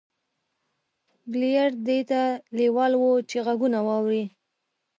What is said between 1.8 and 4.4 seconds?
دې ته لېوال و چې غږونه واوري.